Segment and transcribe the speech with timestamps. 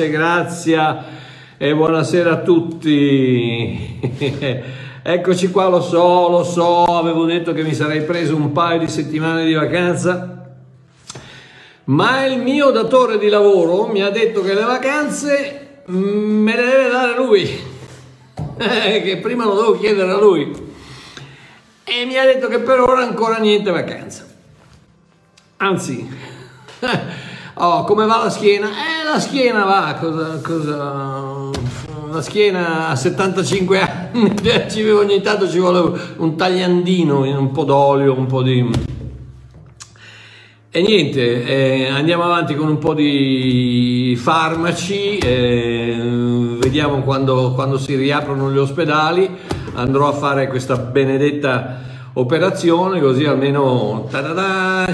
[0.00, 1.04] Pace, grazia
[1.58, 3.98] e buonasera a tutti.
[5.02, 8.88] Eccoci qua, lo so, lo so, avevo detto che mi sarei preso un paio di
[8.88, 10.52] settimane di vacanza,
[11.84, 16.88] ma il mio datore di lavoro mi ha detto che le vacanze me le deve
[16.90, 17.48] dare lui,
[18.58, 20.52] che prima lo devo chiedere a lui.
[21.82, 24.26] E mi ha detto che per ora ancora niente vacanza.
[25.56, 26.08] Anzi,
[27.60, 28.68] oh, come va la schiena?
[28.68, 31.50] Eh, la schiena va, cosa, cosa...
[32.10, 34.34] La schiena a 75 anni,
[34.68, 38.68] ci, ogni tanto ci vuole un tagliandino, un po' d'olio, un po' di...
[40.72, 47.94] E niente, eh, andiamo avanti con un po' di farmaci, eh, vediamo quando, quando si
[47.94, 49.28] riaprono gli ospedali,
[49.74, 54.08] andrò a fare questa benedetta operazione così almeno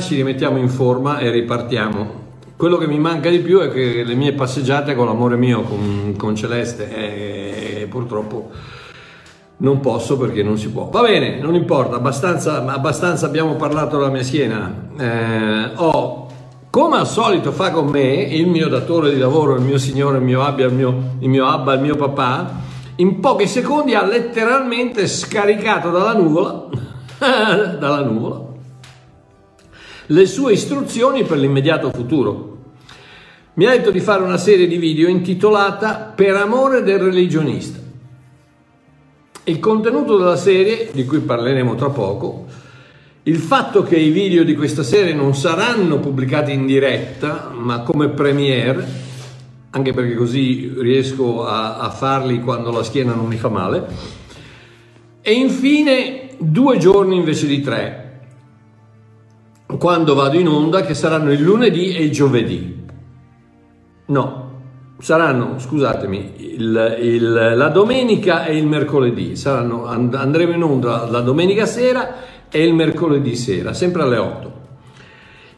[0.01, 2.26] ci rimettiamo in forma e ripartiamo.
[2.57, 6.15] Quello che mi manca di più è che le mie passeggiate con l'amore mio, con,
[6.17, 8.49] con Celeste, eh, purtroppo
[9.59, 10.89] non posso perché non si può.
[10.89, 14.89] Va bene, non importa, abbastanza, abbastanza abbiamo parlato della mia schiena.
[14.99, 16.29] Eh, ho,
[16.71, 20.25] come al solito fa con me, il mio datore di lavoro, il mio signore, il
[20.25, 22.55] mio abbia, il mio, il mio abba, il mio papà,
[22.97, 26.69] in pochi secondi ha letteralmente scaricato dalla nuvola,
[27.79, 28.46] dalla nuvola
[30.07, 32.59] le sue istruzioni per l'immediato futuro.
[33.55, 37.79] Mi ha detto di fare una serie di video intitolata Per amore del religionista.
[39.45, 42.47] Il contenuto della serie, di cui parleremo tra poco,
[43.23, 48.09] il fatto che i video di questa serie non saranno pubblicati in diretta, ma come
[48.09, 48.87] premiere,
[49.71, 53.87] anche perché così riesco a, a farli quando la schiena non mi fa male,
[55.23, 58.06] e infine due giorni invece di tre,
[59.79, 62.85] quando vado in onda, che saranno il lunedì e il giovedì.
[64.07, 64.51] No,
[64.99, 69.37] saranno, scusatemi, il, il, la domenica e il mercoledì.
[69.37, 72.15] Saranno, andremo in onda la domenica sera
[72.49, 74.53] e il mercoledì sera, sempre alle 8.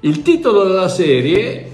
[0.00, 1.70] Il titolo della serie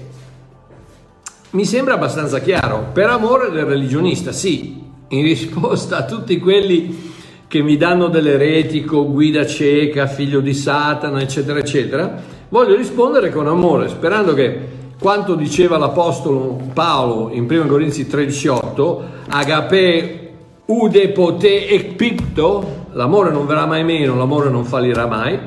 [1.51, 7.04] mi sembra abbastanza chiaro, per amore del religionista, sì, in risposta a tutti quelli
[7.47, 13.87] che mi danno dell'eretico, guida cieca, figlio di Satana, eccetera, eccetera, voglio rispondere con amore,
[13.89, 20.19] sperando che quanto diceva l'Apostolo Paolo in 1 Corinzi 13,8, agape
[20.65, 25.37] ude pote e pipto, l'amore non verrà mai meno, l'amore non fallirà mai,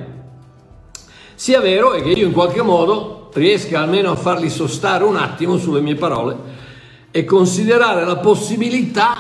[1.35, 5.57] sia vero e che io in qualche modo riesca almeno a farli sostare un attimo
[5.57, 6.37] sulle mie parole
[7.11, 9.18] e considerare la possibilità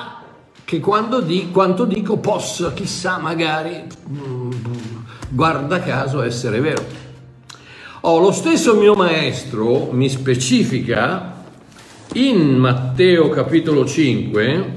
[0.69, 4.51] che quando di, quanto dico possa, chissà, magari, mm,
[5.31, 6.85] guarda caso, essere vero.
[8.03, 11.43] Oh, lo stesso mio maestro mi specifica
[12.13, 14.77] in Matteo capitolo 5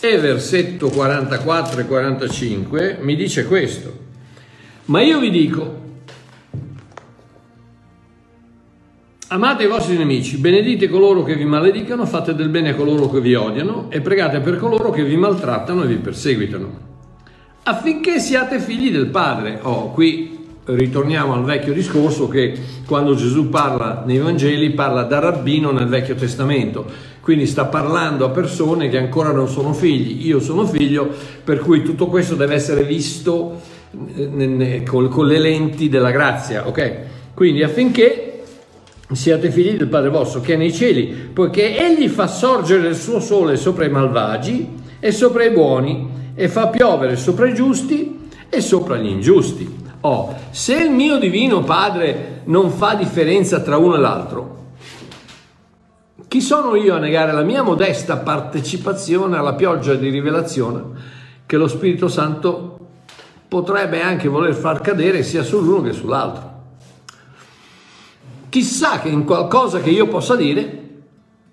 [0.00, 3.98] e versetto 44 e 45 mi dice questo.
[4.86, 5.81] Ma io vi dico,
[9.32, 13.18] Amate i vostri nemici, benedite coloro che vi maledicano, fate del bene a coloro che
[13.18, 16.70] vi odiano e pregate per coloro che vi maltrattano e vi perseguitano,
[17.62, 19.58] affinché siate figli del Padre.
[19.62, 22.52] Oh, qui ritorniamo al vecchio discorso che
[22.86, 26.84] quando Gesù parla nei Vangeli parla da rabbino nel Vecchio Testamento,
[27.22, 31.08] quindi sta parlando a persone che ancora non sono figli, io sono figlio,
[31.42, 33.58] per cui tutto questo deve essere visto
[34.14, 36.96] eh, con le lenti della grazia, ok?
[37.32, 38.31] Quindi affinché
[39.14, 43.20] siate figli del Padre vostro che è nei cieli, poiché egli fa sorgere il suo
[43.20, 44.68] sole sopra i malvagi
[44.98, 49.80] e sopra i buoni e fa piovere sopra i giusti e sopra gli ingiusti.
[50.00, 54.60] Oh, se il mio divino Padre non fa differenza tra uno e l'altro,
[56.26, 60.82] chi sono io a negare la mia modesta partecipazione alla pioggia di rivelazione
[61.44, 62.78] che lo Spirito Santo
[63.46, 66.51] potrebbe anche voler far cadere sia sull'uno che sull'altro?
[68.52, 70.80] Chissà che in qualcosa che io possa dire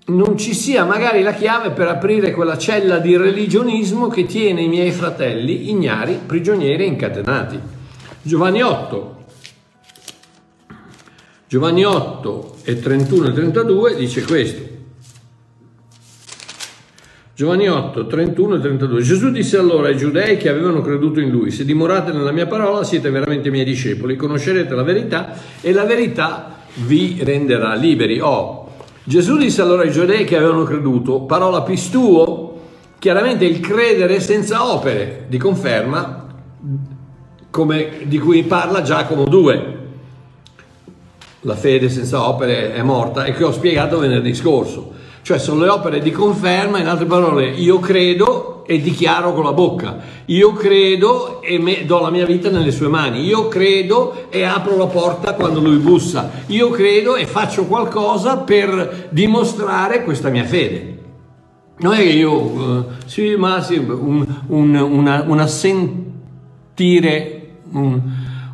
[0.08, 4.68] non ci sia magari la chiave per aprire quella cella di religionismo che tiene i
[4.68, 7.58] miei fratelli ignari, prigionieri e incatenati.
[8.22, 9.26] Giovanni 8.
[11.48, 14.62] Giovanni 8 e 31 e 32 dice questo.
[17.34, 19.02] Giovanni 8, 31 e 32.
[19.04, 22.84] Gesù disse allora ai giudei che avevano creduto in lui, se dimorate nella mia parola
[22.84, 28.20] siete veramente miei discepoli, conoscerete la verità e la verità vi renderà liberi.
[28.20, 28.68] Oh,
[29.04, 32.60] Gesù disse allora ai giudei che avevano creduto, parola pistuo,
[33.00, 36.28] chiaramente il credere senza opere, di conferma,
[37.50, 39.78] come, di cui parla Giacomo 2.
[41.44, 44.92] la fede senza opere è morta e che ho spiegato venerdì scorso.
[45.22, 49.52] Cioè sono le opere di conferma, in altre parole, io credo e dichiaro con la
[49.52, 54.44] bocca, io credo e me, do la mia vita nelle sue mani, io credo e
[54.44, 60.44] apro la porta quando lui bussa, io credo e faccio qualcosa per dimostrare questa mia
[60.44, 60.98] fede.
[61.80, 68.02] Non è che io, uh, sì, ma sì, un, un, una, una sentire, un,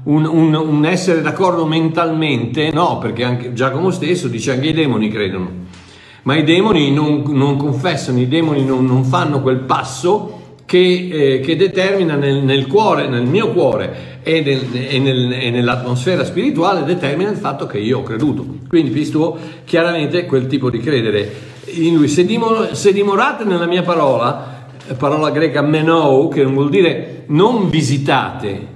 [0.05, 5.64] un, essere d'accordo mentalmente, no, perché anche Giacomo stesso dice anche i demoni credono,
[6.25, 11.39] ma i demoni non, non confessano, i demoni non, non, fanno quel passo che, eh,
[11.39, 16.83] che determina nel, nel, cuore, nel mio cuore e, nel, e, nel, e, nell'atmosfera spirituale,
[16.83, 18.43] determina il fatto che io ho creduto.
[18.67, 21.31] Quindi visto chiaramente quel tipo di credere
[21.73, 22.07] in lui.
[22.07, 24.67] Se, dimor- se dimorate nella mia parola,
[24.97, 28.67] parola greca menou, che vuol dire non visitate,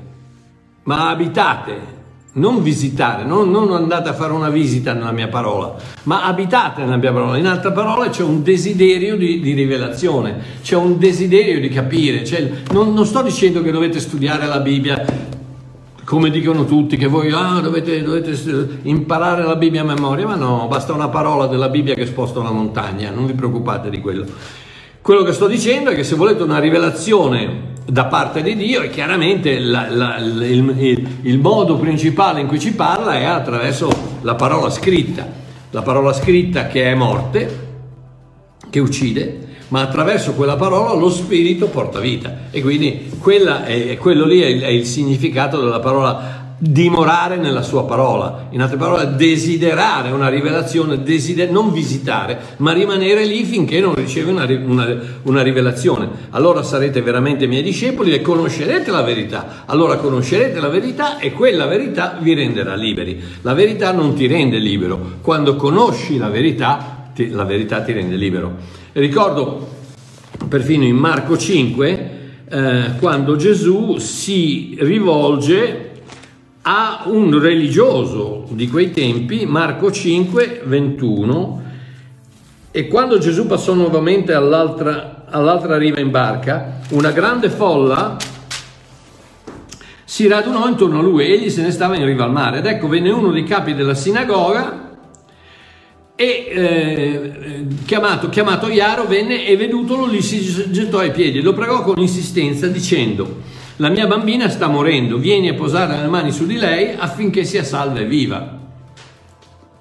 [0.84, 1.98] ma abitate,
[2.40, 6.98] non visitare, non, non, andate a fare una visita nella mia parola, ma abitate nella
[6.98, 7.38] mia parola.
[7.38, 12.26] In altre parole c'è un desiderio di, di rivelazione, c'è un desiderio di capire.
[12.26, 15.06] Cioè, non, non, sto dicendo che dovete studiare la Bibbia
[16.06, 20.66] come dicono tutti, che voi ah, dovete, dovete, imparare la Bibbia a memoria, ma no,
[20.68, 24.26] basta una parola della Bibbia che sposta una montagna, non vi preoccupate di quello.
[25.02, 28.90] Quello che sto dicendo è che se volete una rivelazione da parte di Dio, e
[28.90, 33.90] chiaramente la, la, il, il, il modo principale in cui ci parla è attraverso
[34.22, 35.28] la parola scritta,
[35.72, 37.68] la parola scritta che è morte,
[38.70, 42.48] che uccide, ma attraverso quella parola lo spirito porta vita.
[42.52, 43.12] E quindi
[43.66, 48.62] è, quello lì è il, è il significato della parola dimorare nella sua parola, in
[48.62, 54.46] altre parole desiderare una rivelazione, desider- non visitare, ma rimanere lì finché non riceve una,
[54.46, 56.10] una, una, rivelazione.
[56.32, 59.64] Allora sarete veramente miei discepoli e conoscerete la verità.
[59.66, 63.24] Allora conoscerete la verità e quella verità vi renderà liberi.
[63.42, 68.18] La verità non ti rende libero, quando conosci la verità, ti, la verità ti rende
[68.18, 68.56] libero.
[68.92, 69.78] Ricordo
[70.50, 72.18] perfino in Marco 5,
[72.50, 75.89] eh, quando Gesù si rivolge
[76.72, 81.64] a un religioso di quei tempi, Marco 5, 21,
[82.70, 88.18] e quando Gesù passò nuovamente all'altra, all'altra riva in barca, una grande folla
[90.04, 92.88] si radunò intorno a lui, egli se ne stava in riva al mare, ed ecco
[92.88, 94.90] venne uno dei capi della sinagoga,
[96.16, 101.54] e eh, chiamato, chiamato Iaro venne e vedutolo lì si gettò ai piedi e lo
[101.54, 106.46] pregò con insistenza dicendo la mia bambina sta morendo, vieni a posare le mani su
[106.46, 108.58] di lei affinché sia salva e viva.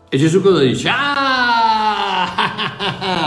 [0.08, 0.88] E Gesù cosa dice?
[0.88, 2.26] Ah,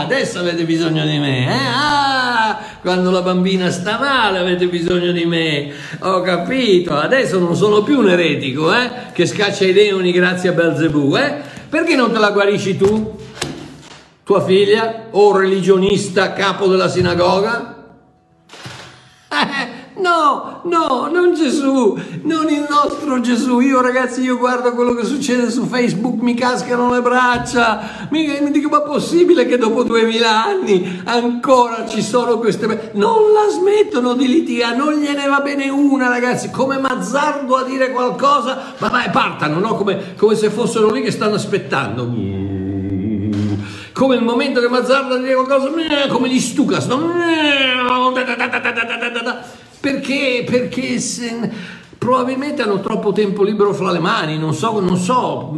[0.00, 1.58] adesso avete bisogno di me, eh?
[1.58, 5.70] Ah, quando la bambina sta male avete bisogno di me.
[6.00, 8.90] Ho capito, adesso non sono più un eretico, eh?
[9.12, 11.34] Che scaccia i demoni grazie a Belzebù, eh?
[11.68, 13.18] Perché non te la guarisci tu?
[14.24, 15.08] Tua figlia?
[15.10, 17.76] O religionista capo della sinagoga?
[19.94, 23.60] No, no, non Gesù, non il nostro Gesù.
[23.60, 28.50] Io ragazzi, io guardo quello che succede su Facebook, mi cascano le braccia, mi, mi
[28.50, 32.90] dico ma è possibile che dopo duemila anni ancora ci sono queste...
[32.94, 37.90] Non la smettono di litigare, non gliene va bene una ragazzi, come Mazzardo a dire
[37.90, 39.74] qualcosa, ma vai, partano, no?
[39.74, 42.40] come, come se fossero lì che stanno aspettando
[43.92, 45.70] come il momento che Mazzardo dire qualcosa,
[46.08, 47.12] come gli Stucas, no?
[49.82, 51.50] Perché, perché se,
[51.98, 55.50] probabilmente hanno troppo tempo libero fra le mani, non so, non so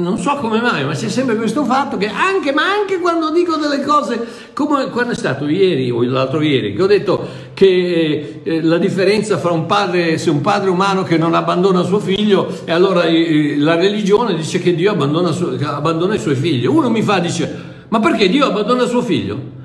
[0.00, 3.56] non so come mai, ma c'è sempre questo fatto che anche, ma anche quando dico
[3.56, 4.24] delle cose,
[4.54, 9.36] come quando è stato ieri o l'altro ieri, che ho detto che eh, la differenza
[9.36, 13.56] fra un padre, se un padre umano che non abbandona suo figlio, e allora eh,
[13.58, 16.64] la religione dice che Dio abbandona, su, abbandona i suoi figli.
[16.64, 19.58] Uno mi fa, dice, ma perché Dio abbandona suo figlio?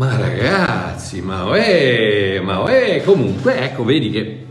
[0.00, 4.46] Ma ragazzi, ma è, ma è, comunque, ecco, vedi che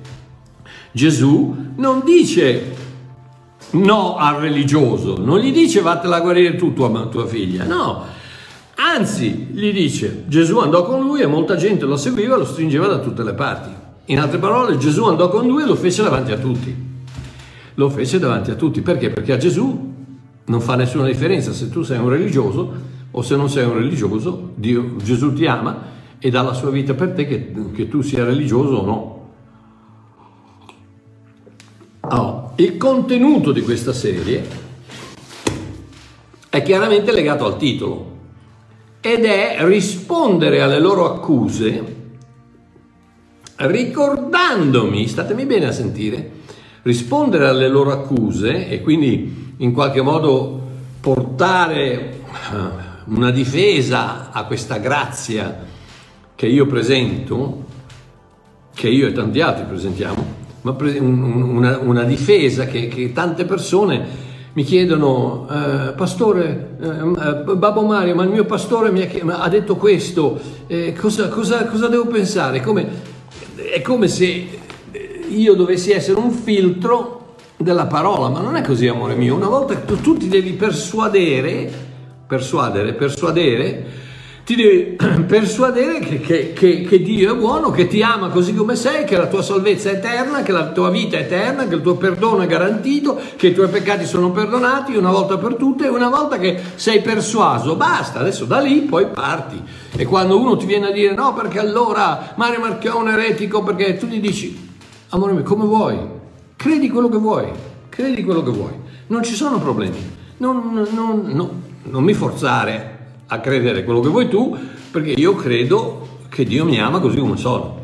[0.92, 2.76] Gesù non dice
[3.72, 8.06] no al religioso, non gli dice vattela guarire tu tua, tua figlia, no,
[8.76, 12.86] anzi gli dice Gesù andò con lui e molta gente lo seguiva e lo stringeva
[12.86, 13.72] da tutte le parti.
[14.06, 16.76] In altre parole Gesù andò con lui e lo fece davanti a tutti.
[17.74, 19.10] Lo fece davanti a tutti perché?
[19.10, 19.94] Perché a Gesù
[20.46, 24.52] non fa nessuna differenza se tu sei un religioso o se non sei un religioso,
[24.56, 28.24] Dio, Gesù ti ama e dà la sua vita per te che, che tu sia
[28.24, 29.18] religioso o no.
[32.02, 34.68] Oh, il contenuto di questa serie
[36.50, 38.18] è chiaramente legato al titolo
[39.02, 41.98] ed è rispondere alle loro accuse
[43.60, 46.32] ricordandomi, statemi bene a sentire,
[46.84, 50.62] rispondere alle loro accuse e quindi in qualche modo
[51.02, 52.22] portare
[53.10, 55.66] una difesa a questa grazia
[56.36, 57.66] che io presento,
[58.74, 64.64] che io e tanti altri presentiamo, ma una, una difesa che, che, tante persone mi
[64.64, 69.76] chiedono, eh, pastore, eh, eh, Babbo Mario, ma il mio pastore mi ha, ha detto
[69.76, 72.62] questo, eh, cosa, cosa, cosa, devo pensare?
[72.62, 72.88] Come,
[73.56, 74.48] è come se
[75.30, 79.36] io dovessi essere un filtro della parola, ma non è così, amore mio.
[79.36, 81.89] Una volta che tu, tu ti devi persuadere,
[82.30, 83.86] persuadere, persuadere,
[84.44, 84.96] ti devi
[85.26, 89.18] persuadere che, che, che, che, Dio è buono, che ti ama così come sei, che
[89.18, 92.44] la tua salvezza è eterna, che la tua vita è eterna, che il tuo perdono
[92.44, 96.38] è garantito, che i tuoi peccati sono perdonati una volta per tutte e una volta
[96.38, 99.60] che sei persuaso, basta, adesso da lì poi parti.
[99.96, 103.98] E quando uno ti viene a dire no perché allora Mario Marchione è eretico, perché
[103.98, 104.70] tu gli dici,
[105.10, 105.98] amore mio, come vuoi,
[106.56, 107.48] credi quello che vuoi,
[107.90, 108.74] credi quello che vuoi,
[109.08, 109.98] non ci sono problemi,
[110.38, 114.58] non, non, non, non mi forzare a credere quello che vuoi tu,
[114.92, 117.78] perché io credo che Dio mi ama così come sono.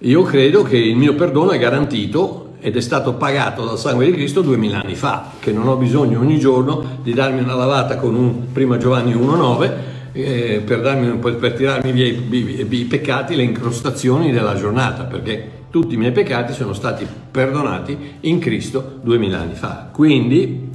[0.00, 4.12] Io credo che il mio perdono è garantito ed è stato pagato dal sangue di
[4.12, 8.14] Cristo duemila anni fa, che non ho bisogno ogni giorno di darmi una lavata con
[8.14, 9.72] un prima Giovanni 1,9
[10.12, 15.94] eh, per, per tirarmi via i, i, i peccati, le incrostazioni della giornata, perché tutti
[15.94, 19.88] i miei peccati sono stati perdonati in Cristo duemila anni fa.
[19.92, 20.70] Quindi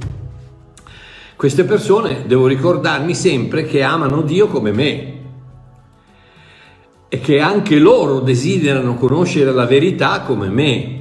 [1.42, 5.14] queste persone devo ricordarmi sempre che amano Dio come me.
[7.08, 11.00] E che anche loro desiderano conoscere la verità come me.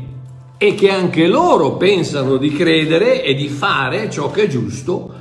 [0.58, 5.14] E che anche loro pensano di credere e di fare ciò che è giusto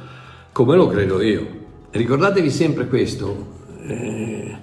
[0.53, 1.47] come lo credo io.
[1.91, 3.47] Ricordatevi sempre questo,
[3.87, 4.57] eh,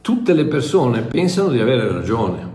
[0.00, 2.52] tutte le persone pensano di avere ragione,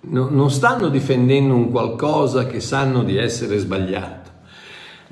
[0.00, 4.21] no, non stanno difendendo un qualcosa che sanno di essere sbagliato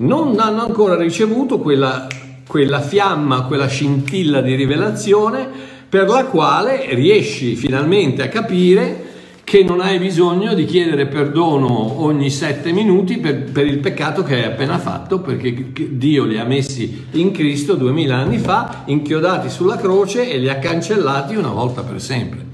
[0.01, 2.07] non hanno ancora ricevuto quella,
[2.47, 5.47] quella fiamma, quella scintilla di rivelazione
[5.87, 9.09] per la quale riesci finalmente a capire
[9.43, 14.35] che non hai bisogno di chiedere perdono ogni sette minuti per, per, il peccato che
[14.35, 19.75] hai appena fatto, perché Dio li ha messi in Cristo duemila anni fa, inchiodati sulla
[19.75, 22.50] croce e li ha cancellati una volta per sempre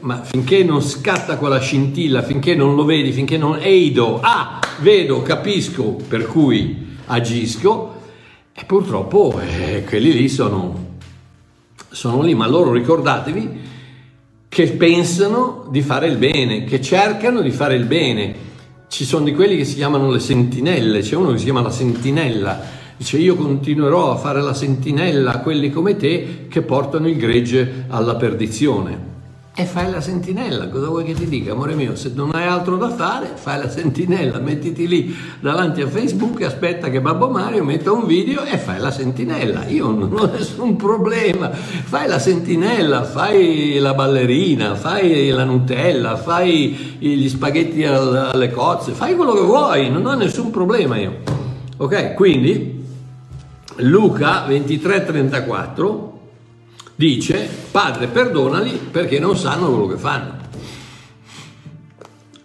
[0.00, 5.22] ma finché non scatta quella scintilla, finché non lo vedi, finché non eido, ah, vedo,
[5.22, 7.94] capisco, per cui agisco,
[8.52, 10.96] e purtroppo eh, quelli lì sono,
[11.90, 13.74] sono lì, ma loro ricordatevi
[14.48, 18.44] che pensano di fare il bene, che cercano di fare il bene.
[18.88, 21.70] Ci sono di quelli che si chiamano le sentinelle, c'è uno che si chiama la
[21.70, 22.62] sentinella,
[22.96, 27.84] dice io continuerò a fare la sentinella a quelli come te che portano il gregge
[27.88, 29.15] alla perdizione.
[29.58, 31.96] E fai la sentinella, cosa vuoi che ti dica, amore mio?
[31.96, 36.44] Se non hai altro da fare, fai la sentinella, mettiti lì davanti a Facebook e
[36.44, 39.64] aspetta che Babbo Mario metta un video e fai la sentinella.
[39.68, 41.48] Io non ho nessun problema.
[41.52, 49.14] Fai la sentinella, fai la ballerina, fai la Nutella, fai gli spaghetti alle cozze, fai
[49.14, 51.20] quello che vuoi, non ho nessun problema io.
[51.78, 52.84] Ok, quindi
[53.76, 56.15] Luca 23:34
[56.96, 60.44] dice, Padre perdonali perché non sanno quello che fanno.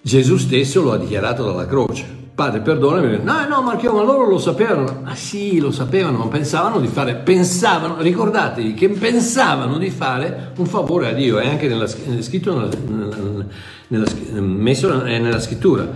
[0.01, 2.19] Gesù stesso lo ha dichiarato dalla croce.
[2.33, 5.01] Padre perdonami, no, no, Marchio, ma loro lo sapevano.
[5.03, 10.65] Ah sì, lo sapevano, ma pensavano di fare, pensavano, ricordatevi che pensavano di fare un
[10.65, 13.45] favore a Dio, è anche nella, scrittura, nella,
[13.89, 14.05] nella,
[14.39, 15.87] messo nella scrittura,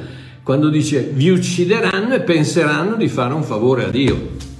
[0.44, 4.54] quando dice vi uccideranno e penseranno di fare un favore a Dio.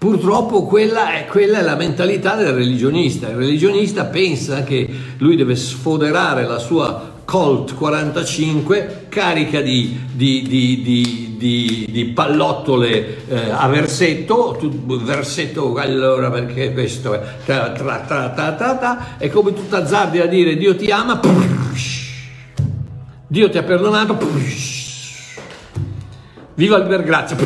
[0.00, 3.28] Purtroppo quella è, quella è, la mentalità del religionista.
[3.28, 4.88] Il religionista pensa che
[5.18, 10.40] lui deve sfoderare la sua Colt 45 carica di, di,
[11.36, 14.58] di, di pallottole eh, a versetto,
[15.04, 20.18] versetto allora perché questo è tra, tra, tra, ta, ta, ta, e come tu azzardi
[20.18, 21.20] a dire Dio ti ama,
[23.26, 24.16] Dio ti ha perdonato,
[26.54, 27.36] viva il grazia.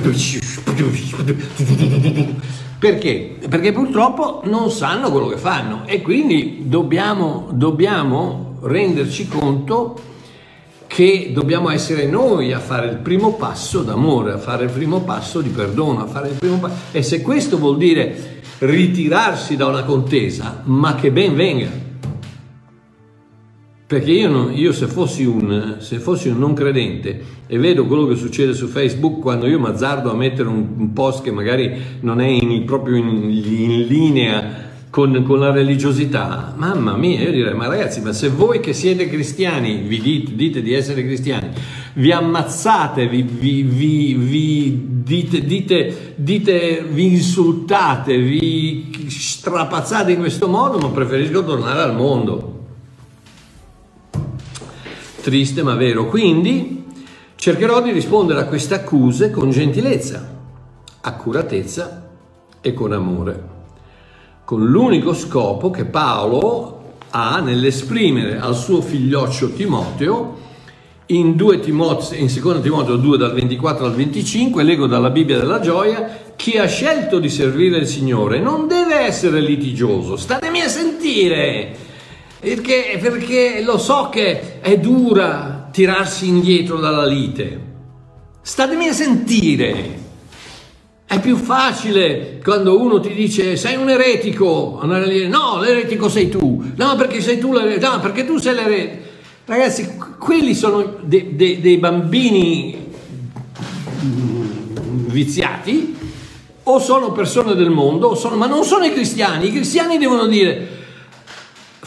[2.79, 3.37] Perché?
[3.49, 9.99] Perché purtroppo non sanno quello che fanno e quindi dobbiamo, dobbiamo renderci conto
[10.87, 15.41] che dobbiamo essere noi a fare il primo passo d'amore, a fare il primo passo
[15.41, 16.77] di perdono, a fare il primo passo.
[16.93, 21.84] E se questo vuol dire ritirarsi da una contesa, ma che ben venga.
[23.95, 28.07] Perché io, non, io se, fossi un, se, fossi un, non credente e vedo quello
[28.07, 31.73] che succede su Facebook quando io mi azzardo a mettere un, un post che magari
[32.01, 37.55] non è in, proprio in, in linea con, con, la religiosità, mamma mia, io direi,
[37.55, 41.51] ma ragazzi, ma se voi che siete cristiani, vi dite, dite di essere cristiani,
[41.93, 50.49] vi ammazzate, vi, vi, vi, vi dite, dite, dite, vi insultate, vi strapazzate in questo
[50.49, 52.55] modo, ma preferisco tornare al mondo.
[55.25, 56.05] Triste ma vero.
[56.05, 56.85] Quindi
[57.35, 60.37] cercherò di rispondere a queste accuse con gentilezza,
[61.01, 62.11] accuratezza
[62.61, 63.43] e con amore.
[64.45, 70.37] Con l'unico scopo che Paolo ha nell'esprimere al suo figlioccio Timoteo
[71.07, 75.61] in, 2 Timoteo, in 2 Timoteo 2 dal 24 al 25, leggo dalla Bibbia della
[75.61, 81.84] gioia, chi ha scelto di servire il Signore non deve essere litigioso, statemi a sentire,
[82.45, 87.61] perché, perché lo so che è dura tirarsi indietro dalla lite,
[88.43, 90.03] statemi a sentire,
[91.07, 96.11] è più facile quando uno ti dice sei un eretico, andare a dire no, l'eretico
[96.11, 99.03] sei tu, no perché sei tu l'eretico, no perché tu sei l'eretico.
[99.47, 102.93] Ragazzi, quelli sono de, de, dei bambini
[105.07, 105.97] viziati
[106.63, 109.49] o sono persone del mondo, sono, ma non sono i cristiani.
[109.49, 110.84] I cristiani devono dire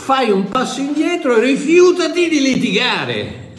[0.07, 3.55] fai un passo indietro e rifiutati di litigare.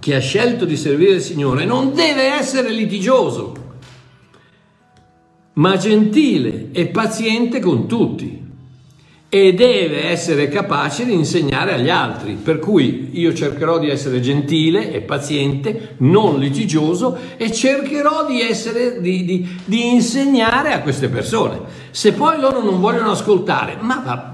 [0.00, 3.52] Chi ha scelto di servire il Signore non deve essere litigioso
[5.56, 8.43] ma gentile e paziente con tutti
[9.34, 14.92] e deve essere capace di insegnare agli altri, per cui io cercherò di essere gentile
[14.92, 21.62] e paziente, non litigioso e cercherò di, essere, di, di, di insegnare a queste persone.
[21.90, 24.30] Se poi loro non vogliono ascoltare, ma, ma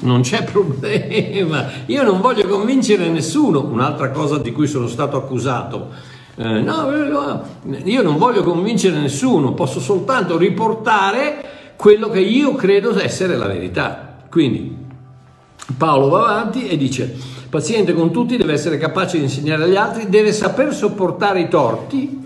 [0.00, 6.14] non c'è problema, io non voglio convincere nessuno, un'altra cosa di cui sono stato accusato
[6.34, 7.42] eh, no,
[7.84, 14.05] io non voglio convincere nessuno, posso soltanto riportare quello che io credo essere la verità.
[14.36, 14.76] Quindi
[15.78, 17.10] Paolo va avanti e dice,
[17.48, 22.22] paziente con tutti, deve essere capace di insegnare agli altri, deve saper sopportare i torti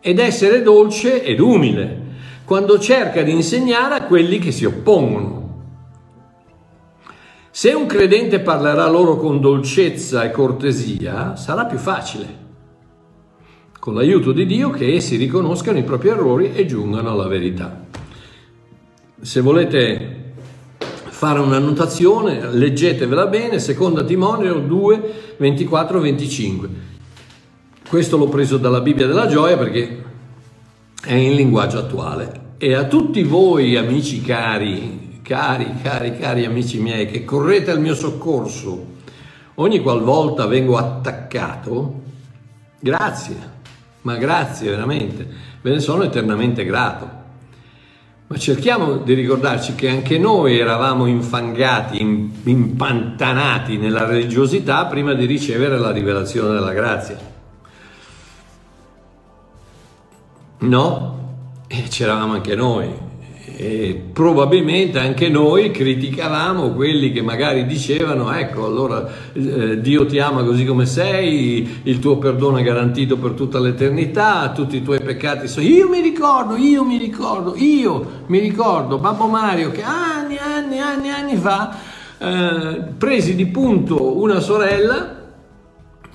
[0.00, 2.00] ed essere dolce ed umile
[2.44, 5.62] quando cerca di insegnare a quelli che si oppongono.
[7.50, 12.40] Se un credente parlerà loro con dolcezza e cortesia, sarà più facile
[13.78, 17.82] con l'aiuto di Dio che essi riconoscano i propri errori e giungano alla verità.
[19.22, 20.21] Se volete
[21.22, 26.68] fare un'annotazione, leggetevela bene, seconda Timoneo 2, 24, 25.
[27.88, 30.02] Questo l'ho preso dalla Bibbia della gioia perché
[31.00, 32.54] è in linguaggio attuale.
[32.58, 37.94] E a tutti voi amici cari, cari, cari, cari amici miei, che correte al mio
[37.94, 38.86] soccorso
[39.54, 42.00] ogni qualvolta vengo attaccato,
[42.80, 43.50] grazie
[44.00, 45.24] ma grazie veramente,
[45.60, 47.21] ve ne sono eternamente grato.
[48.32, 52.00] Ma cerchiamo di ricordarci che anche noi eravamo infangati,
[52.44, 57.18] impantanati nella religiosità prima di ricevere la rivelazione della grazia.
[60.60, 61.34] No?
[61.66, 62.90] E c'eravamo anche noi,
[63.56, 70.42] e probabilmente anche noi criticavamo quelli che magari dicevano ecco allora eh, Dio ti ama
[70.42, 75.48] così come sei il tuo perdono è garantito per tutta l'eternità tutti i tuoi peccati
[75.48, 80.78] sono io mi ricordo io mi ricordo io mi ricordo Babbo Mario che anni anni
[80.78, 81.76] anni anni fa
[82.18, 85.20] eh, presi di punto una sorella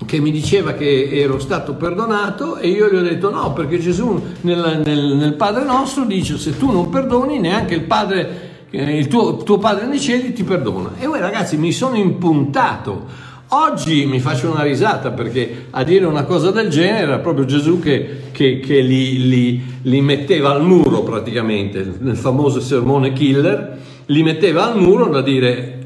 [0.06, 4.20] che mi diceva che ero stato perdonato e io gli ho detto no, perché Gesù
[4.42, 9.08] nel, nel, nel Padre nostro dice se tu non perdoni neanche il Padre, eh, il
[9.08, 10.92] tuo, tuo Padre nei cieli ti perdona.
[10.98, 13.26] E voi ragazzi mi sono impuntato.
[13.50, 17.80] Oggi mi faccio una risata perché a dire una cosa del genere era proprio Gesù
[17.80, 24.22] che, che, che li, li, li metteva al muro praticamente, nel famoso sermone killer, li
[24.22, 25.76] metteva al muro da dire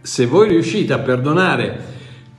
[0.00, 1.90] se voi riuscite a perdonare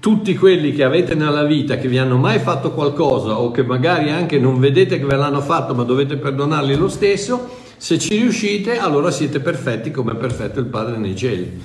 [0.04, 4.10] tutti quelli che avete nella vita che vi hanno mai fatto qualcosa o che magari
[4.10, 8.80] anche non vedete che ve l'hanno fatto ma dovete perdonarli lo stesso, se ci riuscite
[8.80, 11.62] allora siete perfetti come è perfetto il Padre nei cieli.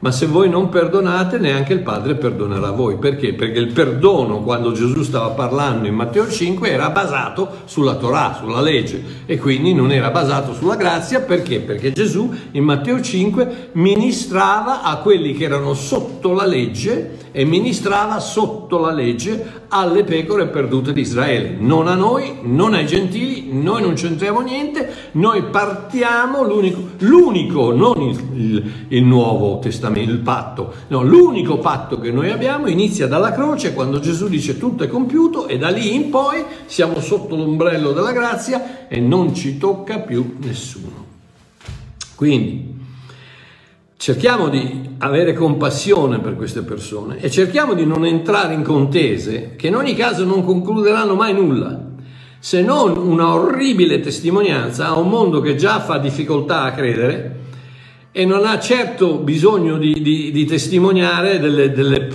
[0.00, 2.98] Ma se voi non perdonate, neanche il Padre perdonerà voi.
[2.98, 3.34] Perché?
[3.34, 8.60] Perché il perdono, quando Gesù stava parlando in Matteo 5, era basato sulla Torah, sulla
[8.60, 11.22] legge, e quindi non era basato sulla grazia.
[11.22, 11.58] Perché?
[11.58, 18.18] Perché Gesù in Matteo 5 ministrava a quelli che erano sotto la legge e ministrava
[18.20, 21.56] sotto la legge alle pecore perdute di Israele.
[21.58, 28.00] Non a noi, non ai gentili, noi non c'entriamo niente, noi partiamo l'unico, l'unico non
[28.00, 30.72] il, il, il Nuovo Testamento il patto.
[30.88, 35.46] No, l'unico patto che noi abbiamo inizia dalla croce quando Gesù dice tutto è compiuto
[35.46, 40.36] e da lì in poi siamo sotto l'ombrello della grazia e non ci tocca più
[40.40, 41.06] nessuno.
[42.14, 42.77] Quindi
[43.98, 49.66] cerchiamo di avere compassione per queste persone e cerchiamo di non entrare in contese che
[49.66, 51.84] in ogni caso non concluderanno mai nulla,
[52.38, 57.36] se non una orribile testimonianza a un mondo che già fa difficoltà a credere
[58.12, 62.08] e non ha certo bisogno di, di, di testimoniare delle, delle,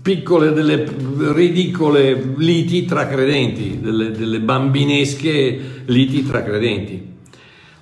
[0.00, 0.88] piccole, delle
[1.34, 7.15] ridicole liti tra credenti, delle, delle bambinesche liti tra credenti.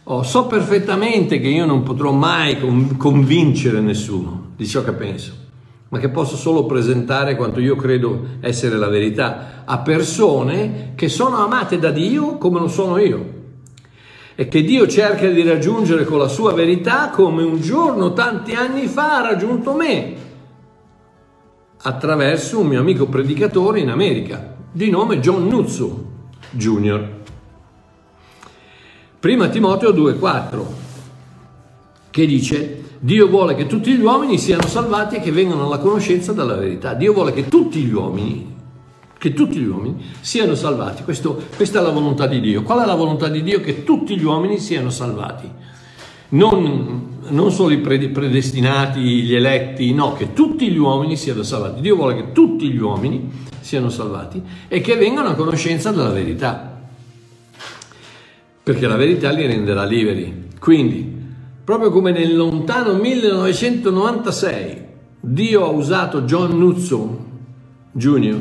[0.07, 2.59] Oh, so perfettamente che io non potrò mai
[2.99, 5.33] convincere nessuno di ciò che penso,
[5.89, 11.39] ma che posso solo presentare quanto io credo essere la verità a persone che sono
[11.39, 13.33] amate da Dio come lo sono io
[14.35, 18.87] e che Dio cerca di raggiungere con la sua verità come un giorno tanti anni
[18.89, 20.15] fa ha raggiunto me
[21.81, 26.13] attraverso un mio amico predicatore in America di nome John Nuzzo
[26.51, 27.23] Jr.
[29.25, 30.65] Prima Timoteo 2,4
[32.11, 36.35] che dice Dio vuole che tutti gli uomini siano salvati e che vengano alla conoscenza
[36.35, 36.93] della verità.
[36.93, 38.55] Dio vuole che tutti gli uomini,
[39.17, 41.05] che tutti gli uomini siano salvati.
[41.05, 42.63] Questo, questa è la volontà di Dio.
[42.65, 43.61] Qual è la volontà di Dio?
[43.61, 45.51] Che tutti gli uomini siano salvati.
[46.29, 51.81] Non, non solo i predestinati, gli eletti, no, che tutti gli uomini siano salvati.
[51.81, 56.74] Dio vuole che tutti gli uomini siano salvati e che vengano a conoscenza della verità
[58.65, 60.49] perché la verità li renderà liberi.
[60.59, 61.23] Quindi,
[61.63, 64.83] proprio come nel lontano 1996
[65.21, 67.25] Dio ha usato John Nuzzo
[67.93, 68.39] Jr.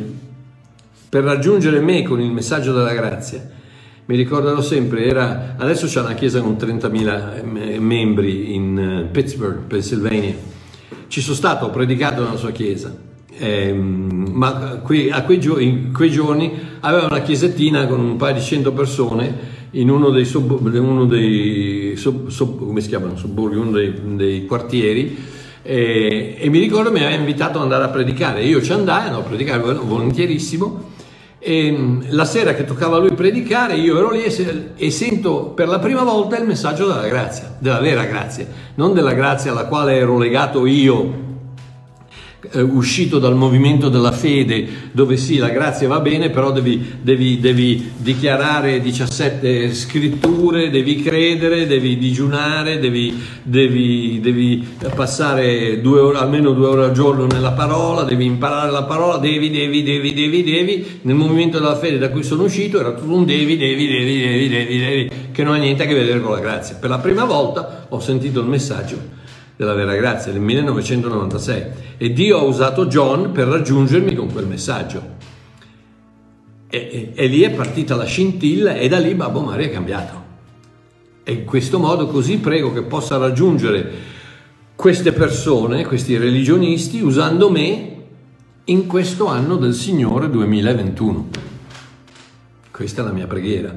[1.09, 3.49] per raggiungere me con il messaggio della grazia,
[4.05, 10.35] mi ricorderò sempre, era, adesso c'è una chiesa con 30.000 membri in eh, Pittsburgh, Pennsylvania.
[11.07, 12.93] Ci sono stato, ho predicato nella sua chiesa,
[13.37, 18.73] eh, ma qui, quei, in quei giorni aveva una chiesettina con un paio di cento
[18.73, 25.17] persone in uno dei, sub, uno dei sub, sub, chiamano, sobborghi, uno dei, dei quartieri
[25.61, 29.21] e, e, mi ricordo mi aveva invitato ad andare a predicare, io ci andai, andavo
[29.21, 30.91] a predicare volentierissimo
[31.39, 35.67] e la sera che toccava a lui predicare io ero lì e, e sento per
[35.67, 39.95] la prima volta il messaggio della grazia, della vera grazia, non della grazia alla quale
[39.95, 41.31] ero legato io
[42.51, 47.39] eh, uscito dal movimento della fede, dove sì, la grazia va bene, però devi, devi,
[47.39, 56.67] devi dichiarare 17 scritture, devi credere, devi digiunare, devi, devi passare due ore, almeno due
[56.67, 60.99] ore al giorno nella parola, devi imparare la parola, devi, devi, devi, devi, devi.
[61.03, 64.49] Nel movimento della fede da cui sono uscito era tutto un devi, devi, devi, devi,
[64.49, 66.75] devi, devi, che non ha niente a che vedere con la grazia.
[66.75, 69.21] Per la prima volta ho sentito il messaggio
[69.63, 71.65] della vera grazia nel 1996
[71.97, 75.21] e Dio ha usato John per raggiungermi con quel messaggio.
[76.67, 80.21] E, e, e lì è partita la scintilla e da lì Babbo Mario è cambiato.
[81.23, 83.91] E in questo modo così prego che possa raggiungere
[84.75, 87.91] queste persone, questi religionisti, usando me
[88.65, 91.27] in questo anno del Signore 2021.
[92.69, 93.73] Questa è la mia preghiera.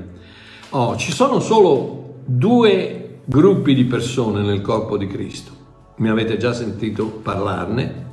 [0.70, 5.55] Oh, ci sono solo due gruppi di persone nel corpo di Cristo
[5.96, 8.04] mi avete già sentito parlarne,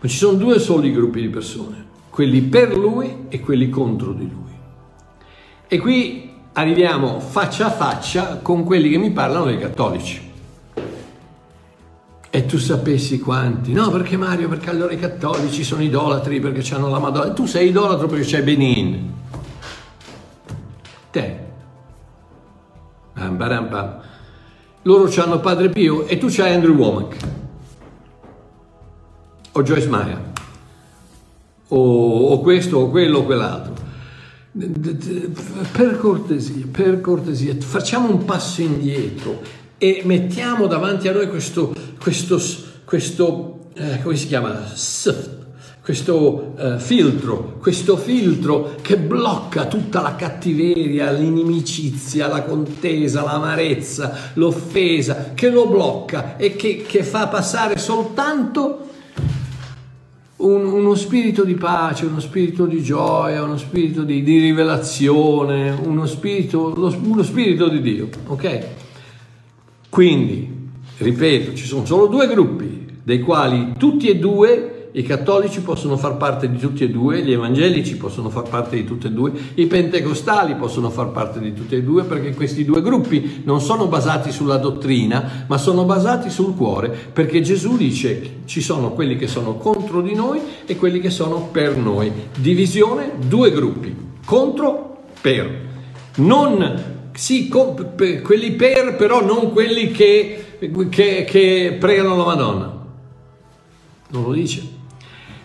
[0.00, 4.28] ma ci sono due soli gruppi di persone, quelli per lui e quelli contro di
[4.30, 4.56] lui.
[5.66, 10.26] E qui arriviamo faccia a faccia con quelli che mi parlano dei cattolici.
[12.30, 13.72] E tu sapessi quanti?
[13.72, 14.48] No, perché Mario?
[14.48, 17.32] Perché allora i cattolici sono idolatri perché hanno la Madonna.
[17.32, 19.12] Tu sei idolatro perché c'è Benin.
[21.10, 21.46] Te.
[23.14, 24.00] Bam, bam, bam
[24.82, 27.16] loro hanno Padre Pio e tu c'hai Andrew Womack.
[29.52, 30.32] O Joyce Meyer.
[31.68, 33.74] O, o questo o quello o quell'altro.
[35.72, 39.40] Per cortesia, per cortesia, facciamo un passo indietro
[39.76, 42.40] e mettiamo davanti a noi questo, questo,
[42.84, 44.66] questo eh, come si chiama?
[45.88, 55.32] Questo uh, filtro, questo filtro che blocca tutta la cattiveria, l'inimicizia, la contesa, l'amarezza, l'offesa,
[55.32, 58.86] che lo blocca e che, che fa passare soltanto
[60.36, 66.04] un, uno spirito di pace, uno spirito di gioia, uno spirito di, di rivelazione, uno
[66.04, 68.66] spirito, lo, uno spirito di Dio, ok?
[69.88, 75.96] Quindi, ripeto, ci sono solo due gruppi, dei quali tutti e due i cattolici possono
[75.96, 79.30] far parte di tutti e due, gli evangelici possono far parte di tutti e due,
[79.54, 83.86] i pentecostali possono far parte di tutti e due perché questi due gruppi non sono
[83.86, 89.28] basati sulla dottrina, ma sono basati sul cuore, perché Gesù dice ci sono quelli che
[89.28, 92.10] sono contro di noi e quelli che sono per noi.
[92.36, 95.66] Divisione, due gruppi, contro, per.
[96.16, 100.56] Non sì, quelli per, però non quelli che,
[100.90, 102.86] che, che pregano la Madonna.
[104.10, 104.77] Non lo dice.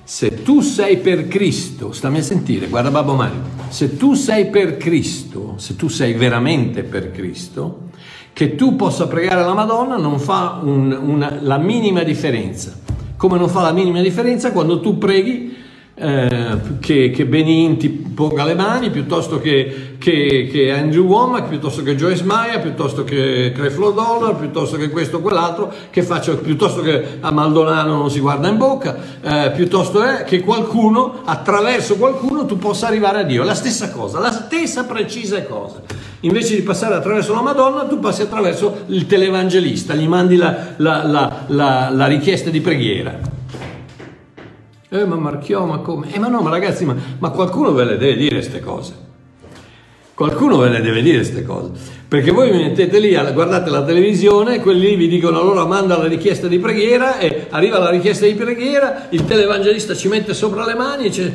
[0.05, 3.39] Se tu sei per Cristo, stammi a sentire, guarda Babbo Mario,
[3.69, 7.89] se tu sei per Cristo, se tu sei veramente per Cristo,
[8.33, 12.73] che tu possa pregare la Madonna non fa un, una, la minima differenza.
[13.15, 15.52] Come non fa la minima differenza quando tu preghi
[16.03, 21.81] eh, che, che, Benin ti ponga le mani piuttosto che, che, che Andrew Womack, piuttosto
[21.81, 26.81] che Joyce Maya, piuttosto che Creflo Dollar, piuttosto che questo o quell'altro, che faccia, piuttosto
[26.81, 32.45] che a Maldonado non si guarda in bocca, eh, piuttosto è che qualcuno, attraverso qualcuno,
[32.45, 33.43] tu possa arrivare a Dio.
[33.43, 35.81] La stessa cosa, la stessa precisa cosa.
[36.21, 41.45] Invece di passare attraverso la Madonna, tu passi attraverso il televangelista, gli mandi la, la,
[41.47, 43.32] la, la richiesta di preghiera.
[44.93, 46.13] Eh, ma Marchiò, ma come?
[46.13, 48.93] Eh, ma no, ma ragazzi, ma, ma qualcuno ve le deve dire queste cose.
[50.13, 51.71] Qualcuno ve le deve dire queste cose.
[52.07, 56.05] Perché voi vi mettete lì, guardate la televisione, quelli lì vi dicono allora manda la
[56.05, 60.75] richiesta di preghiera e arriva la richiesta di preghiera, il televangelista ci mette sopra le
[60.75, 61.33] mani e dice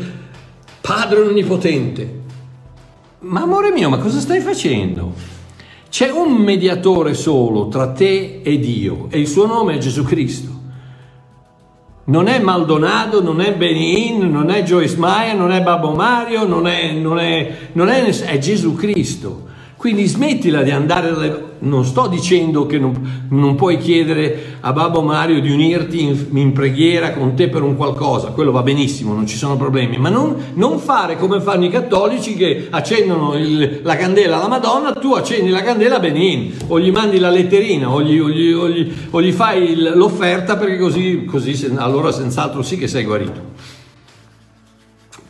[0.80, 2.20] Padre Onnipotente.
[3.22, 5.14] Ma amore mio, ma cosa stai facendo?
[5.90, 10.57] C'è un mediatore solo tra te e Dio e il suo nome è Gesù Cristo.
[12.08, 16.66] Non è Maldonado, non è Benin, non è Joyce Meyer, non è Babbo Mario, non
[16.66, 19.44] è, non è, non è, è Gesù Cristo.
[19.78, 21.44] Quindi smettila di andare, dalle...
[21.60, 26.52] non sto dicendo che non, non, puoi chiedere a Babbo Mario di unirti in, in,
[26.52, 30.34] preghiera con te per un qualcosa, quello va benissimo, non ci sono problemi, ma non,
[30.54, 35.48] non fare come fanno i cattolici che accendono il, la candela alla Madonna, tu accendi
[35.48, 39.22] la candela Benin, o gli mandi la letterina, o gli, o gli, o gli, o
[39.22, 43.40] gli fai l'offerta perché così, così allora senz'altro sì che sei guarito.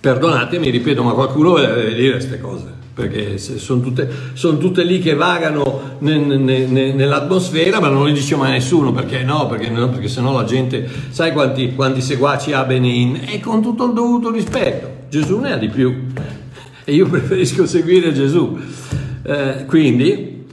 [0.01, 5.15] Perdonatemi, ripeto, ma qualcuno deve dire queste cose perché sono tutte, sono tutte, lì che
[5.15, 9.89] vagano ne, ne, ne, nell'atmosfera, ma non le dice mai nessuno, perché no, perché, no,
[9.89, 13.21] perché sennò la gente, sai quanti, quanti seguaci ha Benin?
[13.25, 16.07] E con tutto il dovuto rispetto, Gesù ne ha di più,
[16.85, 18.59] e io preferisco seguire Gesù.
[19.23, 20.45] Eh, quindi,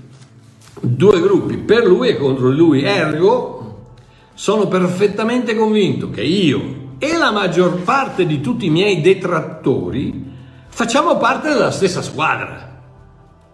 [0.80, 3.88] due gruppi, per lui e contro lui, ergo,
[4.36, 10.25] sono perfettamente convinto che io e la maggior parte di tutti i miei detrattori,
[10.76, 12.82] facciamo parte della stessa squadra,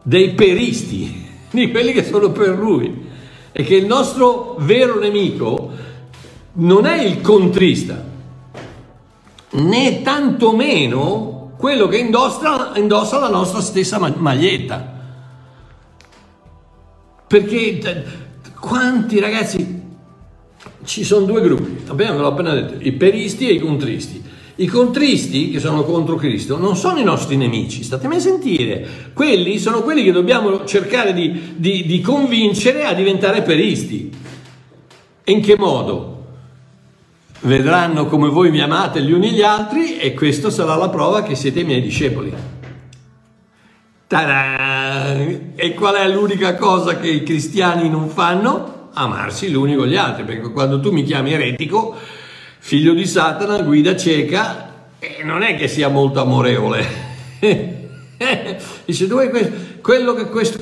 [0.02, 3.10] dei peristi, di quelli che sono per lui.
[3.52, 5.72] E che il nostro vero nemico
[6.54, 8.04] non è il contrista,
[9.52, 15.00] né tantomeno quello che indossa, indossa la nostra stessa maglietta.
[17.28, 18.06] Perché
[18.60, 19.82] quanti ragazzi,
[20.86, 24.31] ci sono due gruppi, abbiamo appena detto, i peristi e i contristi.
[24.62, 29.58] I contristi che sono contro Cristo non sono i nostri nemici, statemi a sentire, quelli
[29.58, 34.12] sono quelli che dobbiamo cercare di, di, di convincere a diventare peristi.
[35.24, 36.26] in che modo?
[37.40, 41.34] Vedranno come voi mi amate gli uni gli altri e questa sarà la prova che
[41.34, 42.32] siete i miei discepoli.
[44.06, 45.18] Ta-da!
[45.56, 48.90] E qual è l'unica cosa che i cristiani non fanno?
[48.94, 51.96] Amarsi gli uni con gli altri, perché quando tu mi chiami eretico
[52.64, 56.86] figlio di Satana, guida cieca, e non è che sia molto amorevole.
[58.86, 59.52] dice, dove questo?
[59.82, 60.60] Quello che questo,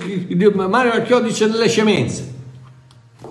[0.53, 2.38] Mario Archiò dice delle scemenze.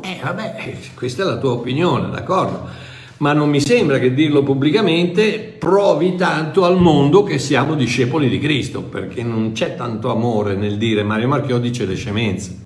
[0.02, 2.68] Eh vabbè, questa è la tua opinione, d'accordo?
[3.16, 8.38] Ma non mi sembra che dirlo pubblicamente provi tanto al mondo che siamo discepoli di
[8.38, 12.56] Cristo, perché non c'è tanto amore nel dire Mario Marchiò dice le scemenze,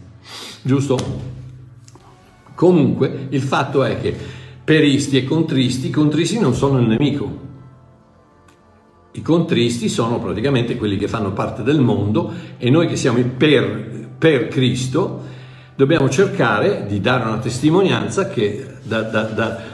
[0.62, 0.98] giusto?
[2.56, 7.50] Comunque il fatto è che peristi e contristi, i contristi non sono il nemico.
[9.12, 14.08] I contristi sono praticamente quelli che fanno parte del mondo e noi che siamo per,
[14.16, 15.20] per Cristo
[15.74, 19.22] dobbiamo cercare di dare una testimonianza che da, da,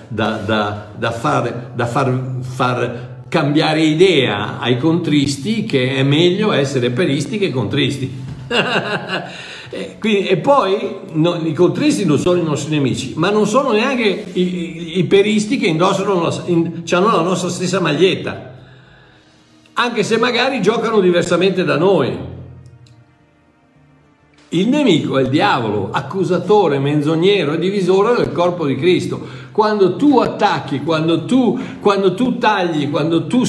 [0.09, 7.51] da, da far, far, far cambiare idea ai contristi che è meglio essere peristi che
[7.51, 8.27] contristi.
[9.71, 13.73] E, quindi, e poi no, i contristi non sono i nostri nemici, ma non sono
[13.73, 18.55] neanche i, i, i peristi che indossano la, in, hanno la nostra stessa maglietta,
[19.75, 22.37] anche se magari giocano diversamente da noi.
[24.51, 29.21] Il nemico è il diavolo, accusatore, menzognero e divisore del corpo di Cristo.
[29.59, 33.43] Quando tu attacchi, quando tu, quando tu tagli, quando tu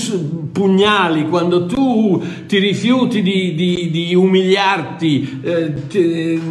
[0.52, 6.42] pugnali, quando tu ti rifiuti di, di, di umiliarti, eh, ti,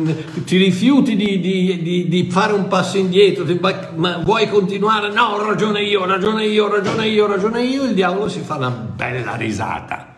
[0.45, 3.59] ti, rifiuti di, di, fare un passo indietro, ti,
[3.97, 5.13] ma vuoi continuare?
[5.13, 9.35] No, ragione io, ragione io, ragione io, ragione io, il diavolo si fa una bella
[9.35, 10.15] risata.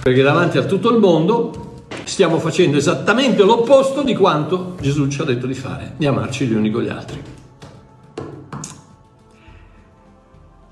[0.00, 5.24] Perché davanti a tutto il mondo stiamo facendo esattamente l'opposto di quanto Gesù ci ha
[5.24, 7.37] detto di fare, di amarci gli uni con gli altri.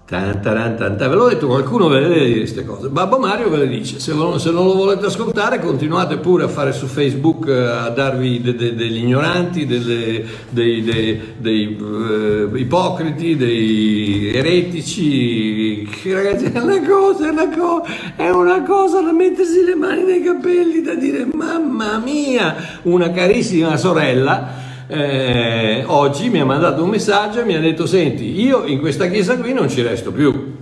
[0.09, 2.89] Ve l'ho detto, qualcuno ve le deve dire queste cose.
[2.89, 6.49] Babbo Mario ve le dice, se, non, se non lo volete ascoltare continuate pure a
[6.49, 12.55] fare su Facebook eh, a darvi de, de, degli ignoranti, delle, dei, dei, dei uh,
[12.55, 15.89] ipocriti, dei eretici.
[16.05, 20.23] Ragazzi è una cosa, è una cosa, è una cosa da mettersi le mani nei
[20.23, 27.41] capelli, da dire mamma mia, una carissima sorella eh, oggi mi ha mandato un messaggio
[27.41, 30.55] e mi ha detto senti io in questa chiesa qui non ci resto più.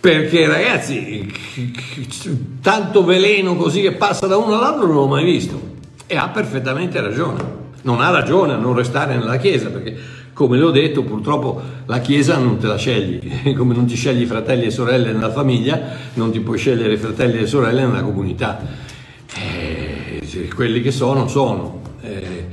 [0.00, 1.32] Perché ragazzi
[2.60, 5.72] tanto veleno così che passa da uno all'altro non l'ho mai visto.
[6.06, 7.62] E ha perfettamente ragione.
[7.82, 9.96] Non ha ragione a non restare nella chiesa perché
[10.34, 13.54] come le ho detto purtroppo la chiesa non te la scegli.
[13.56, 15.80] Come non ti scegli fratelli e sorelle nella famiglia
[16.14, 18.60] non ti puoi scegliere fratelli e sorelle nella comunità.
[19.36, 19.73] Eh,
[20.54, 21.80] quelli che sono, sono.
[22.02, 22.46] Eh,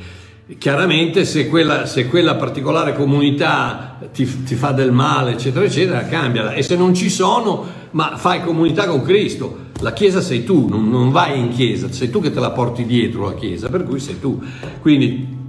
[0.57, 6.53] chiaramente se quella, se quella, particolare comunità ti, ti, fa del male, eccetera, eccetera, cambiala.
[6.53, 9.69] E se non ci sono, ma fai comunità con Cristo.
[9.79, 12.85] La Chiesa sei tu, non, non vai in Chiesa, sei tu che te la porti
[12.85, 14.41] dietro la Chiesa, per cui sei tu.
[14.81, 15.39] Quindi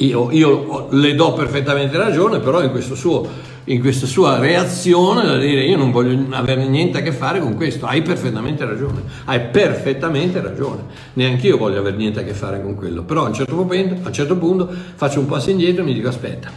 [0.00, 5.64] io, io le do perfettamente ragione, però in suo in questa sua reazione da dire
[5.64, 10.40] io non voglio avere niente a che fare con questo, hai perfettamente ragione, hai perfettamente
[10.40, 10.82] ragione,
[11.12, 13.94] neanche io voglio avere niente a che fare con quello, però a un certo momento,
[14.02, 16.50] a un certo punto faccio un passo indietro e mi dico aspetta,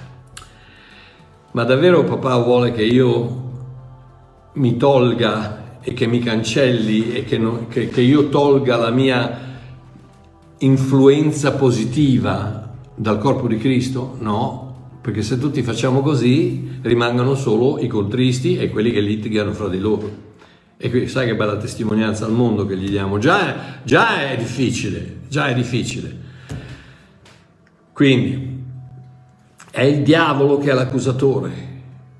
[1.51, 3.41] ma davvero papà vuole che io
[4.53, 9.51] mi tolga e che mi cancelli e che, non, che, che io tolga la mia
[10.60, 12.62] influenza positiva
[12.95, 14.17] dal corpo di Cristo?
[14.19, 19.67] No, perché se tutti facciamo così rimangono solo i contristi e quelli che litigano fra
[19.67, 20.32] di loro.
[20.77, 25.21] E qui sai che bella testimonianza al mondo che gli diamo, già, già è difficile,
[25.27, 26.17] già è difficile.
[27.93, 28.62] Quindi
[29.71, 31.51] è il diavolo che è l'accusatore,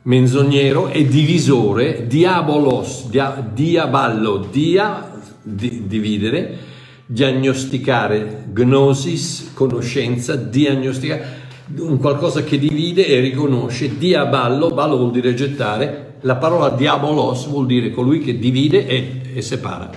[0.03, 6.57] menzognero e divisore, diabolos, dia, diaballo, dia, di, dividere,
[7.05, 11.41] diagnosticare, gnosis, conoscenza, diagnosticare
[11.77, 17.65] un qualcosa che divide e riconosce, diaballo, ballo vuol dire gettare, la parola diabolos vuol
[17.65, 19.89] dire colui che divide e, e separa.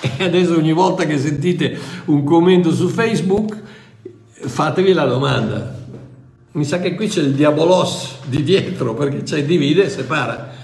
[0.00, 3.58] E adesso ogni volta che sentite un commento su Facebook,
[4.30, 5.78] fatevi la domanda.
[6.52, 10.58] Mi sa che qui c'è il diabolos di dietro perché c'è divide e separa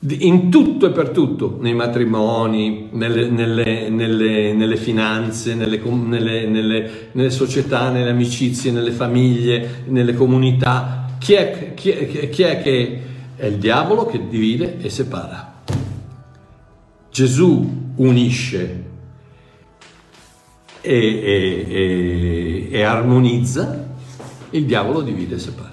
[0.00, 8.10] in tutto e per tutto, nei matrimoni, nelle, nelle, nelle, nelle finanze, nelle, società, nelle
[8.10, 11.16] amicizie, nelle famiglie, nelle comunità.
[11.18, 13.02] Chi è, chi, è, chi è, che
[13.34, 15.62] è il diavolo che divide e separa?
[17.10, 18.84] Gesù unisce
[20.80, 23.86] e, e, e, e armonizza,
[24.50, 25.67] il diavolo divide e separa.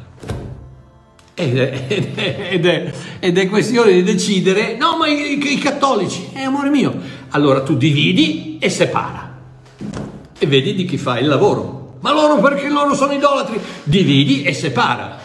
[1.37, 6.39] Ed è, ed, è, ed è, questione di decidere, no, ma i, i, cattolici, è
[6.39, 6.97] eh, amore mio.
[7.31, 9.37] Allora tu dividi e separa.
[10.39, 11.97] E vedi di chi fa il lavoro.
[11.99, 13.59] Ma loro perché loro sono idolatri?
[13.83, 15.19] Dividi e separa.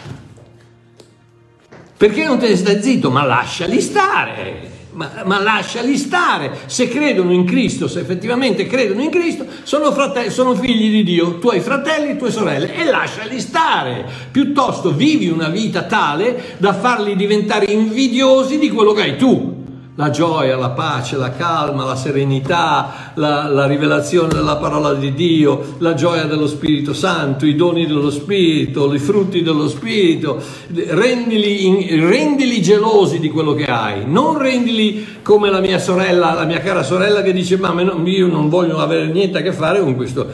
[1.96, 3.10] Perché non te ne stai zitto?
[3.10, 6.58] Ma lasciali stare ma, ma, lasciali stare.
[6.66, 11.38] Se credono in Cristo, se effettivamente credono in Cristo, sono, fratelli, sono figli di Dio,
[11.38, 14.04] tuoi fratelli tue sorelle, e lasciali stare.
[14.30, 19.59] Piuttosto vivi una vita tale da farli diventare invidiosi di quello che hai tu
[20.00, 25.74] la gioia, la pace, la calma, la serenità, la, la, rivelazione della parola di Dio,
[25.78, 32.62] la gioia dello Spirito Santo, i doni dello Spirito, i frutti dello Spirito, rendili, rendili
[32.62, 37.20] gelosi di quello che hai, non rendili come la mia sorella, la mia cara sorella
[37.20, 40.26] che dice ma io non voglio avere niente a che fare con questo,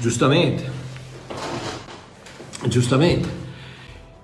[0.00, 0.70] giustamente,
[2.64, 3.38] giustamente.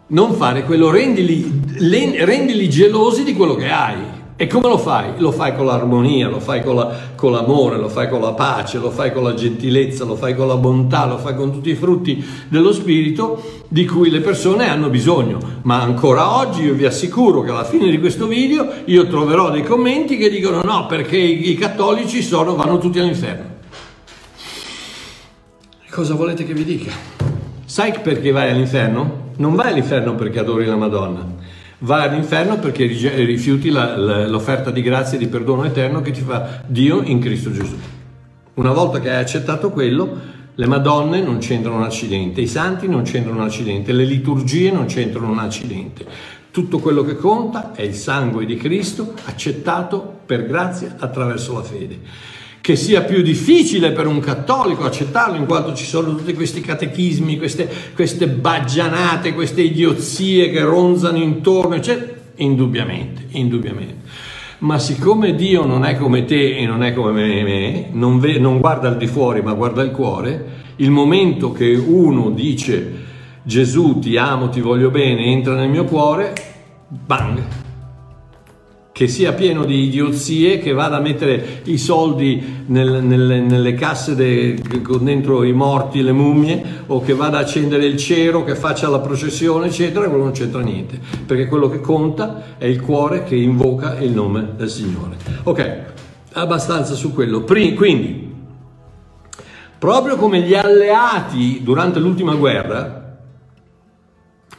[0.08, 4.15] Non fare quello, rendili, rendili gelosi di quello che hai.
[4.38, 5.12] E come lo fai?
[5.16, 8.76] Lo fai con l'armonia, lo fai con, la, con, l'amore, lo fai con la pace,
[8.76, 11.74] lo fai con la gentilezza, lo fai con la bontà, lo fai con tutti i
[11.74, 15.38] frutti dello Spirito di cui le persone hanno bisogno.
[15.62, 19.62] Ma ancora oggi io vi assicuro che alla fine di questo video io troverò dei
[19.62, 23.54] commenti che dicono no perché i, i cattolici sono, vanno tutti all'inferno.
[25.88, 26.92] Cosa volete che vi dica?
[27.64, 29.30] Sai perché vai all'inferno?
[29.38, 31.36] Non vai all'inferno perché adori la Madonna
[31.78, 36.20] vai all'inferno perché rifiuti la, la, l'offerta di grazia e di perdono eterno che ti
[36.20, 37.76] fa Dio in Cristo Gesù.
[38.54, 43.02] Una volta che hai accettato quello, le Madonne non c'entrano un accidente, i santi non
[43.02, 46.06] c'entrano un accidente, le liturgie non c'entrano un accidente.
[46.50, 52.00] Tutto quello che conta è il sangue di Cristo accettato per grazia attraverso la fede.
[52.66, 57.38] Che sia più difficile per un cattolico accettarlo in quanto ci sono tutti questi catechismi,
[57.38, 62.12] queste, queste baggianate, queste idiozie che ronzano intorno, eccetera.
[62.38, 64.08] Indubbiamente, indubbiamente.
[64.58, 68.58] Ma siccome Dio non è come te e non è come me, non, ve, non
[68.58, 73.04] guarda al di fuori ma guarda il cuore, il momento che uno dice
[73.44, 76.32] Gesù ti amo, ti voglio bene, entra nel mio cuore,
[76.88, 77.65] bang,
[78.96, 84.14] che sia pieno di idiozie, che vada a mettere i soldi nel, nelle, nelle casse
[84.14, 84.58] de,
[85.00, 89.00] dentro i morti, le mummie, o che vada a accendere il cero, che faccia la
[89.00, 93.98] processione, eccetera, quello non c'entra niente, perché quello che conta è il cuore che invoca
[93.98, 95.16] il nome del Signore.
[95.42, 95.78] Ok,
[96.32, 97.42] abbastanza su quello.
[97.42, 98.32] Quindi,
[99.78, 103.05] proprio come gli alleati durante l'ultima guerra,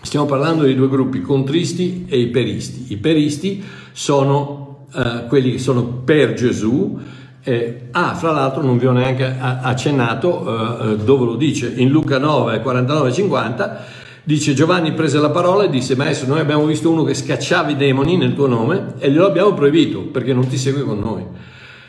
[0.02, 2.94] Stiamo parlando di due gruppi, contristi e iperisti.
[2.94, 7.00] I peristi sono eh, quelli che sono per Gesù.
[7.44, 11.90] Eh, ah, fra l'altro non vi ho neanche accennato eh, eh dove lo dice, in
[11.90, 13.86] Luca 9, 49 50,
[14.24, 17.78] dice Giovanni prese la parola e disse, maestro, noi abbiamo visto uno che scacciava i
[17.78, 21.24] demoni nel tuo nome e glielo abbiamo proibito perché non ti segue con noi.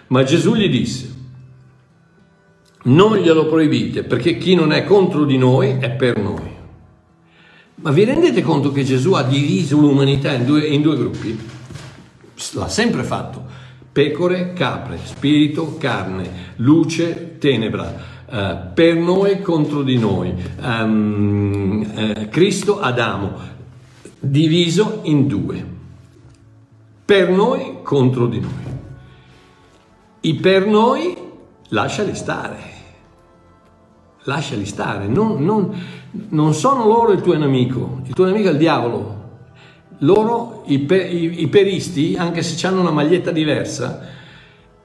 [0.09, 1.15] Ma Gesù gli disse,
[2.85, 6.48] non glielo proibite perché chi non è contro di noi è per noi.
[7.81, 11.39] Ma vi rendete conto che Gesù ha diviso l'umanità in due, in due gruppi?
[12.55, 13.45] L'ha sempre fatto.
[13.93, 18.16] Pecore, capre, spirito, carne, luce, tenebra.
[18.26, 20.35] Uh, per noi contro di noi.
[20.61, 23.39] Um, uh, Cristo, Adamo,
[24.18, 25.64] diviso in due.
[27.05, 28.76] Per noi contro di noi.
[30.20, 31.16] I per noi
[31.68, 32.76] lasciali stare
[34.29, 35.74] lasciali stare, non, non,
[36.31, 39.16] non, sono loro il tuo nemico, il tuo nemico è il diavolo.
[39.99, 44.01] Loro, i, i, i peristi, anche se hanno una maglietta diversa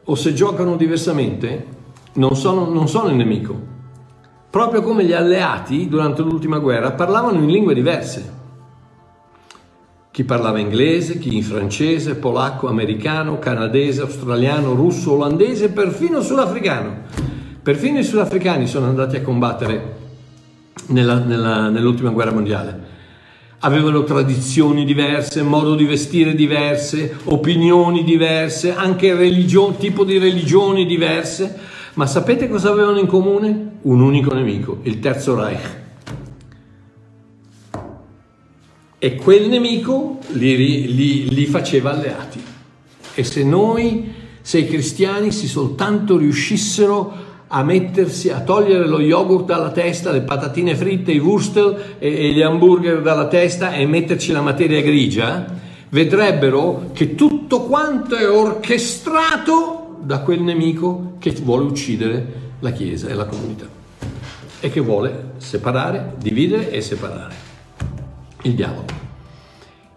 [0.03, 1.65] o se giocano diversamente,
[2.13, 3.71] non sono, non sono il nemico.
[4.49, 8.41] Proprio come gli alleati durante l'ultima guerra parlavano in lingue diverse.
[10.11, 16.97] Chi parlava inglese, chi in francese, polacco, americano, canadese, australiano, russo, olandese, perfino sudafricano.
[17.63, 20.01] Perfino i sudafricani sono andati a combattere
[20.87, 22.91] nella, nella, nell'ultima guerra mondiale.
[23.59, 31.59] Avevano tradizioni diverse, modo di vestire diverse, opinioni diverse, anche religione, tipo di religioni diverse,
[31.93, 33.71] ma sapete cosa avevano in comune?
[33.83, 35.81] Un unico nemico, il Terzo Reich.
[38.97, 42.41] E quel nemico li, li, li faceva alleati.
[43.13, 44.11] E se noi,
[44.41, 47.22] se i cristiani, si soltanto riuscissero
[47.55, 52.31] a mettersi, a togliere lo yogurt dalla testa, le patatine fritte, i wurstel e, e
[52.31, 55.45] gli hamburger dalla testa e metterci la materia grigia,
[55.89, 63.13] vedrebbero che tutto quanto è orchestrato da quel nemico che vuole uccidere la Chiesa e
[63.13, 63.65] la comunità
[64.59, 67.35] e che vuole separare, dividere e separare
[68.41, 68.85] il diavolo.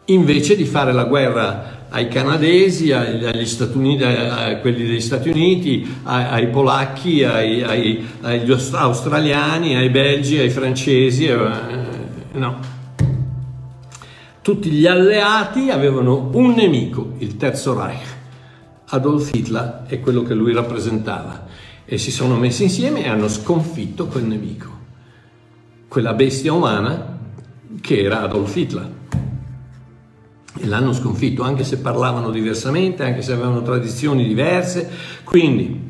[0.06, 5.96] Invece di fare la guerra ai canadesi, agli Stati Uniti, a quelli degli Stati Uniti,
[6.02, 11.38] ai, polacchi, ai, ai, agli australiani, ai belgi, ai francesi, eh,
[12.32, 12.74] no.
[14.42, 18.14] Tutti gli alleati avevano un nemico, il Terzo Reich.
[18.88, 21.46] Adolf Hitler è quello che lui rappresentava
[21.86, 24.68] e si sono messi insieme e hanno sconfitto quel nemico,
[25.88, 27.18] quella bestia umana
[27.80, 28.95] che era Adolf Hitler
[30.58, 34.88] e l'hanno sconfitto, anche se parlavano diversamente, anche se avevano tradizioni diverse.
[35.24, 35.80] Quindi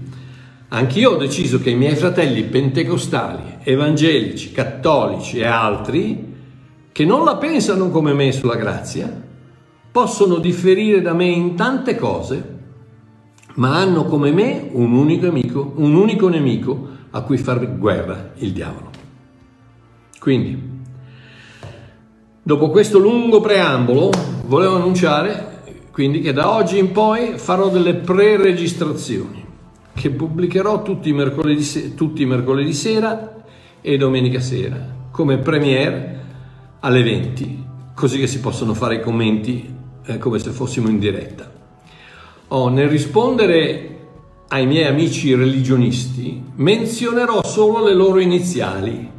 [0.68, 6.34] anch'io ho deciso che i miei fratelli pentecostali, evangelici, cattolici e altri,
[6.92, 9.24] che non la pensano come me sulla grazia,
[9.92, 12.54] possono differire da me in tante cose,
[13.54, 18.52] ma hanno come me un unico amico, un unico nemico a cui far guerra, il
[18.52, 18.90] diavolo.
[20.18, 20.65] Quindi,
[22.46, 24.08] dopo questo lungo preambolo,
[24.44, 25.54] volevo annunciare
[25.90, 29.44] quindi che da oggi in poi farò delle pre-registrazioni
[29.92, 33.42] che pubblicherò tutti i mercoledì, tutti i mercoledì sera
[33.80, 34.78] e domenica sera
[35.10, 36.20] come premiere
[36.80, 39.68] alle 20, così che si possono fare i commenti
[40.04, 41.50] eh, come se fossimo in diretta.
[42.46, 43.98] Oh, nel rispondere
[44.50, 49.10] ai miei amici religionisti menzionerò solo le loro iniziali,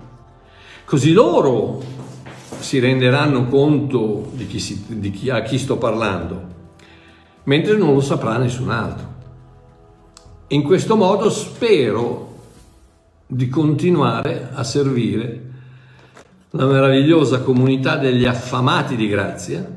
[0.85, 1.95] così loro
[2.59, 6.55] si renderanno conto di, chi si, di chi, a chi sto parlando,
[7.43, 9.15] mentre non lo saprà nessun altro.
[10.47, 12.35] In questo modo spero
[13.27, 15.45] di continuare a servire
[16.51, 19.75] la meravigliosa comunità degli affamati di grazia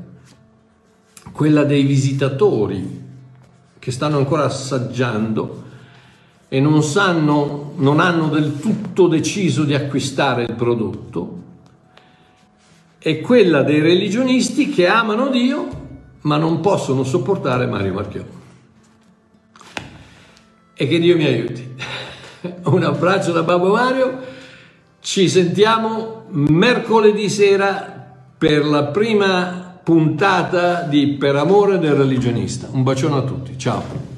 [1.31, 2.99] quella dei visitatori
[3.77, 5.63] che stanno ancora assaggiando
[6.47, 11.40] e non sanno, non hanno del tutto deciso di acquistare il prodotto,
[13.03, 15.79] e quella dei religionisti che amano Dio
[16.21, 18.39] ma non possono sopportare Mario Marchione.
[20.73, 21.75] E che Dio mi aiuti.
[22.65, 24.19] Un abbraccio da Babbo Mario,
[24.99, 32.67] ci sentiamo mercoledì sera per la prima puntata di Per amore del religionista.
[32.71, 34.10] Un bacione a tutti, ciao.